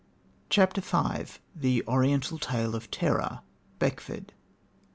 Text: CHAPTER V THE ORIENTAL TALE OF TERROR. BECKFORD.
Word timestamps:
CHAPTER 0.49 0.81
V 0.81 1.25
THE 1.55 1.81
ORIENTAL 1.85 2.39
TALE 2.39 2.73
OF 2.73 2.89
TERROR. 2.89 3.41
BECKFORD. 3.77 4.33